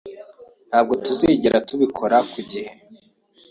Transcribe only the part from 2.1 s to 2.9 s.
ku gihe.